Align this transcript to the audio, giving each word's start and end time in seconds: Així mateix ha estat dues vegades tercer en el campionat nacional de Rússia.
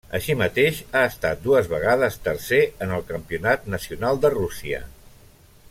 Així 0.17 0.35
mateix 0.37 0.77
ha 0.99 1.03
estat 1.09 1.43
dues 1.43 1.69
vegades 1.73 2.17
tercer 2.29 2.61
en 2.87 2.95
el 2.97 3.05
campionat 3.13 3.69
nacional 3.77 4.23
de 4.25 4.35
Rússia. 4.39 4.81